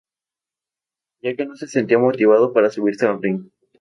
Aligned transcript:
Ya 1.21 1.35
que 1.35 1.45
no 1.45 1.55
se 1.55 1.67
sentía 1.67 1.99
motivado 1.99 2.53
para 2.53 2.71
subirse 2.71 3.05
al 3.05 3.21
ring. 3.21 3.51